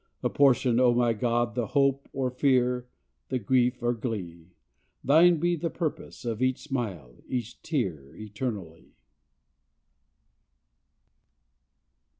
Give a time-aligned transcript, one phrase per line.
[0.23, 2.87] Apportion, O my God, the hope or fear,
[3.29, 4.47] The grief or glee!
[5.03, 8.95] Thine be the purpose of each smile, each tear Eternally.